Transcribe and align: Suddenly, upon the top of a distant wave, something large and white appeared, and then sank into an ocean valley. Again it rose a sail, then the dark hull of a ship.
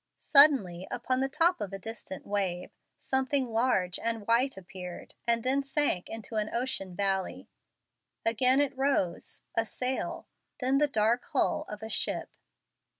Suddenly, 0.17 0.87
upon 0.89 1.19
the 1.19 1.29
top 1.29 1.61
of 1.61 1.71
a 1.71 1.77
distant 1.77 2.25
wave, 2.25 2.71
something 2.99 3.51
large 3.53 3.99
and 3.99 4.25
white 4.25 4.57
appeared, 4.57 5.13
and 5.27 5.43
then 5.43 5.61
sank 5.61 6.09
into 6.09 6.37
an 6.37 6.49
ocean 6.51 6.95
valley. 6.95 7.47
Again 8.25 8.59
it 8.59 8.75
rose 8.75 9.43
a 9.55 9.63
sail, 9.63 10.27
then 10.59 10.79
the 10.79 10.87
dark 10.87 11.25
hull 11.33 11.65
of 11.69 11.83
a 11.83 11.87
ship. 11.89 12.33